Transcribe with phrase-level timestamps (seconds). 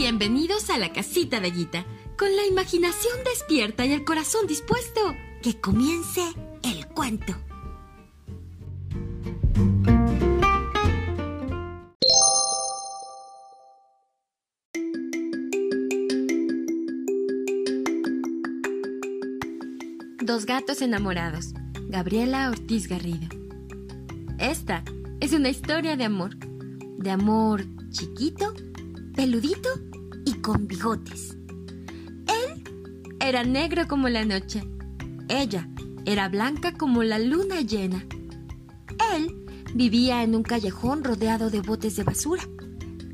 [0.00, 1.84] Bienvenidos a la casita de Guita,
[2.16, 5.00] con la imaginación despierta y el corazón dispuesto.
[5.42, 6.22] Que comience
[6.62, 7.34] el cuento.
[20.22, 21.54] Dos gatos enamorados.
[21.88, 23.26] Gabriela Ortiz Garrido.
[24.38, 24.84] Esta
[25.18, 26.36] es una historia de amor.
[26.36, 28.54] De amor chiquito,
[29.16, 29.87] peludito
[30.48, 31.36] con bigotes.
[32.26, 32.64] Él
[33.20, 34.64] era negro como la noche.
[35.28, 35.68] Ella
[36.06, 38.02] era blanca como la luna llena.
[39.14, 42.44] Él vivía en un callejón rodeado de botes de basura.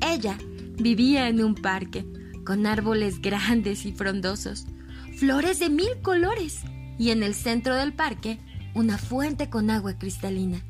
[0.00, 0.36] Ella
[0.74, 2.04] vivía en un parque
[2.44, 4.66] con árboles grandes y frondosos,
[5.16, 6.62] flores de mil colores
[6.98, 8.40] y en el centro del parque
[8.74, 10.64] una fuente con agua cristalina.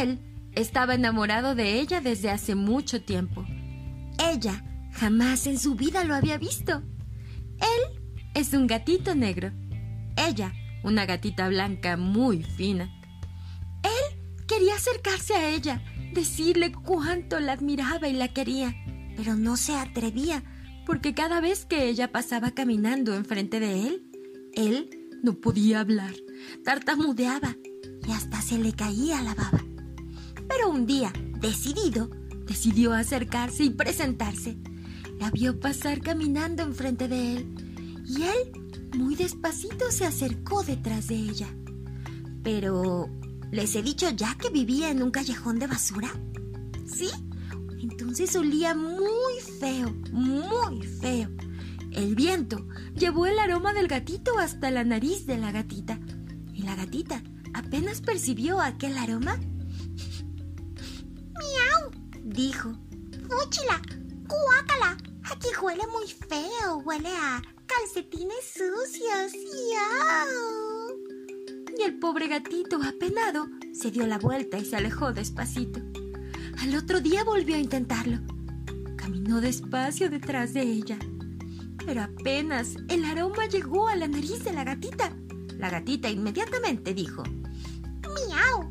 [0.00, 0.18] Él
[0.54, 3.44] estaba enamorado de ella desde hace mucho tiempo.
[4.18, 4.64] Ella
[5.00, 6.82] jamás en su vida lo había visto.
[7.58, 8.02] Él
[8.34, 9.50] es un gatito negro.
[10.14, 10.52] Ella,
[10.84, 12.90] una gatita blanca muy fina.
[13.82, 18.76] Él quería acercarse a ella, decirle cuánto la admiraba y la quería,
[19.16, 20.42] pero no se atrevía,
[20.84, 24.02] porque cada vez que ella pasaba caminando enfrente de él,
[24.52, 24.90] él
[25.22, 26.12] no podía hablar,
[26.62, 27.56] tartamudeaba
[28.06, 29.64] y hasta se le caía la baba.
[30.46, 32.10] Pero un día, decidido,
[32.46, 34.58] decidió acercarse y presentarse.
[35.20, 41.14] La vio pasar caminando enfrente de él y él, muy despacito, se acercó detrás de
[41.14, 41.46] ella.
[42.42, 43.08] Pero,
[43.52, 46.10] ¿les he dicho ya que vivía en un callejón de basura?
[46.84, 47.10] ¿Sí?
[47.80, 51.28] Entonces olía muy feo, muy feo.
[51.92, 56.00] El viento llevó el aroma del gatito hasta la nariz de la gatita.
[56.52, 57.22] Y la gatita
[57.54, 59.38] apenas percibió aquel aroma
[62.30, 62.72] dijo.
[63.28, 63.82] ¡Fúchila!
[64.26, 64.96] ¡Cuácala!
[65.32, 69.32] Aquí huele muy feo, huele a calcetines sucios.
[71.78, 75.80] Y el pobre gatito, apenado, se dio la vuelta y se alejó despacito.
[76.60, 78.18] Al otro día volvió a intentarlo.
[78.96, 80.98] Caminó despacio detrás de ella.
[81.86, 85.12] Pero apenas el aroma llegó a la nariz de la gatita.
[85.56, 87.22] La gatita inmediatamente dijo:
[88.02, 88.70] ¡Miau!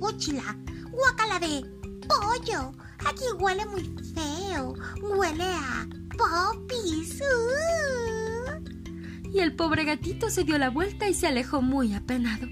[0.00, 0.56] ¡Fúchila!
[0.90, 1.64] ¡Guácala de
[2.08, 2.72] pollo.
[3.06, 3.84] Aquí huele muy
[4.14, 4.39] feo.
[6.20, 7.22] Popis.
[9.32, 12.46] Y el pobre gatito se dio la vuelta y se alejó muy apenado.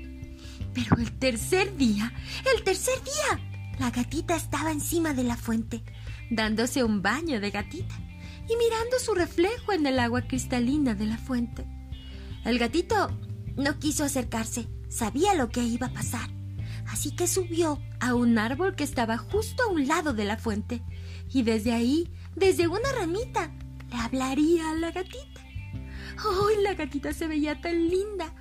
[0.72, 2.12] Pero el tercer día,
[2.54, 5.82] el tercer día, la gatita estaba encima de la fuente,
[6.30, 7.94] dándose un baño de gatita
[8.48, 11.66] y mirando su reflejo en el agua cristalina de la fuente.
[12.46, 13.10] El gatito
[13.56, 16.38] no quiso acercarse, sabía lo que iba a pasar
[16.88, 20.82] así que subió a un árbol que estaba justo a un lado de la fuente,
[21.30, 23.52] y desde ahí, desde una ramita,
[23.90, 25.40] le hablaría a la gatita.
[26.18, 28.34] ¡Ay, la gatita se veía tan linda!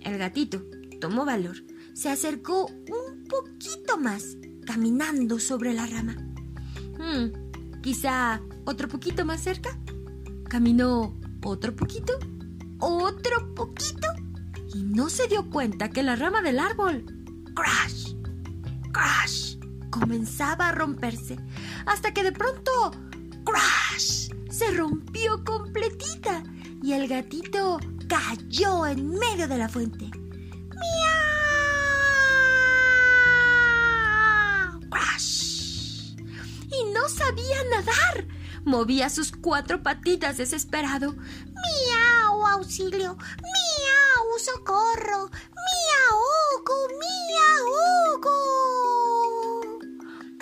[0.00, 0.62] El gatito
[1.00, 1.56] tomó valor,
[1.94, 4.36] se acercó un poquito más,
[4.66, 6.16] caminando sobre la rama.
[6.98, 9.78] Hmm, quizá otro poquito más cerca.
[10.48, 12.18] Caminó otro poquito,
[12.78, 14.08] otro poquito,
[14.74, 17.04] y no se dio cuenta que la rama del árbol
[17.54, 18.14] crash,
[18.92, 19.56] crash,
[19.90, 21.36] comenzaba a romperse,
[21.86, 22.92] hasta que de pronto,
[24.56, 26.42] se rompió completita
[26.82, 27.78] y el gatito
[28.08, 30.10] cayó en medio de la fuente.
[30.70, 31.60] ¡Miau!
[34.88, 36.16] ¡Crash!
[36.70, 38.26] Y no sabía nadar.
[38.64, 41.12] Movía sus cuatro patitas desesperado.
[41.12, 42.46] ¡Miau!
[42.46, 43.14] ¡Auxilio!
[43.18, 44.38] ¡Miau!
[44.38, 45.30] ¡Socorro!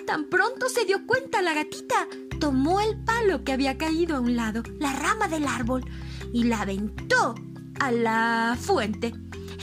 [0.06, 2.06] Tan pronto se dio cuenta la gatita,
[2.44, 5.82] tomó el palo que había caído a un lado, la rama del árbol,
[6.30, 7.34] y la aventó
[7.80, 9.14] a la fuente.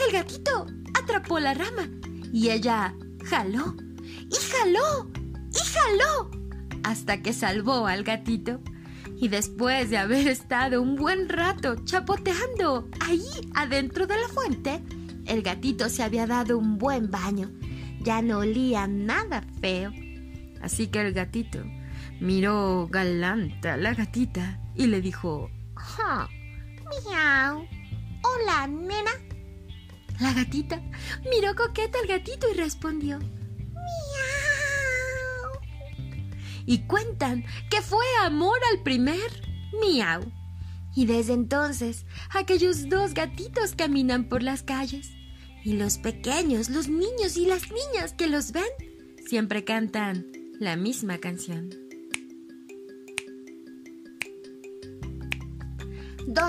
[0.03, 0.66] El gatito
[1.00, 1.88] atrapó la rama
[2.34, 5.12] y ella jaló y jaló
[5.54, 6.31] y jaló
[6.83, 8.60] hasta que salvó al gatito.
[9.16, 13.22] Y después de haber estado un buen rato chapoteando ahí
[13.54, 14.81] adentro de la fuente,
[15.27, 17.51] el gatito se había dado un buen baño.
[18.00, 19.92] Ya no olía nada feo.
[20.63, 21.60] Así que el gatito
[22.21, 26.29] miró galante a la gatita y le dijo, ¡Ja!
[27.09, 27.68] ¡Miau!
[28.23, 29.12] Hola, nena.
[30.19, 30.79] La gatita
[31.29, 33.81] miró coqueta al gatito y respondió, ¡Miau!
[36.68, 39.29] Y cuentan que fue amor al primer
[39.81, 40.31] miau.
[40.95, 45.09] Y desde entonces, aquellos dos gatitos caminan por las calles.
[45.63, 48.63] Y los pequeños, los niños y las niñas que los ven,
[49.25, 50.27] siempre cantan
[50.59, 51.90] la misma canción.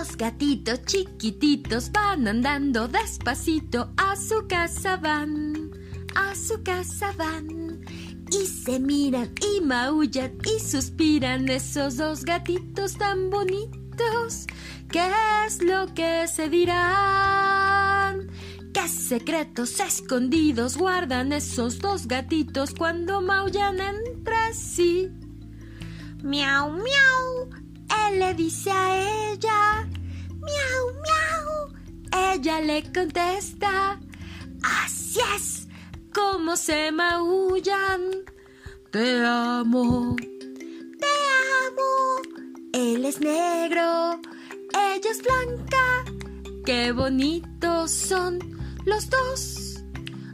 [0.03, 5.71] Dos gatitos chiquititos van andando despacito, a su casa van,
[6.17, 7.81] a su casa van.
[8.29, 14.49] Y se miran y maullan y suspiran esos dos gatitos tan bonitos.
[14.91, 15.09] ¿Qué
[15.47, 18.29] es lo que se dirán?
[18.75, 25.13] ¿Qué secretos escondidos guardan esos dos gatitos cuando maullan entre sí?
[26.25, 27.32] Miau, miau.
[28.19, 29.89] Le dice a ella,
[30.47, 32.33] miau, miau.
[32.35, 33.99] Ella le contesta,
[34.63, 35.67] así es
[36.13, 38.03] como se maullan.
[38.91, 41.15] Te amo, te
[41.65, 41.93] amo.
[42.75, 44.21] Él es negro,
[44.75, 46.05] ella es blanca.
[46.67, 48.39] Qué bonitos son
[48.85, 49.83] los dos.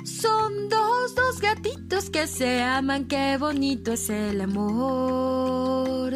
[0.04, 3.06] Son dos, dos gatitos que se aman.
[3.06, 6.12] Qué bonito es el amor.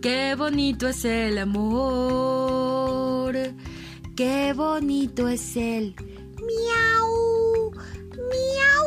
[0.00, 3.36] Qué bonito es el amor.
[4.16, 5.94] Qué bonito es el
[6.38, 7.70] miau,
[8.30, 8.79] miau.